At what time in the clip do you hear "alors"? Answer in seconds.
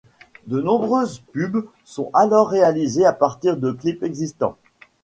2.15-2.49